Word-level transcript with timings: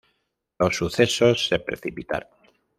Los 0.57 0.77
sucesos 0.77 1.45
se 1.47 1.59
precipitaron. 1.59 2.31